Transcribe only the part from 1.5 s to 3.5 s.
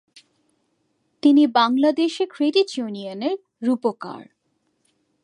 বাংলাদেশে ক্রেডিট ইউনিয়নের